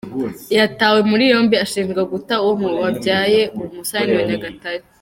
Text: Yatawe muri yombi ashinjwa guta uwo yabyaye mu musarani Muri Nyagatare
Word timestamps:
Yatawe 0.57 0.99
muri 1.09 1.23
yombi 1.31 1.55
ashinjwa 1.65 2.01
guta 2.11 2.33
uwo 2.49 2.53
yabyaye 2.85 3.41
mu 3.57 3.65
musarani 3.75 4.13
Muri 4.13 4.27
Nyagatare 4.29 4.83